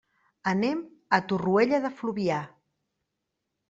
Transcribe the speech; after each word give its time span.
Anem 0.51 0.81
a 1.19 1.21
Torroella 1.33 1.83
de 1.87 1.95
Fluvià. 2.01 2.43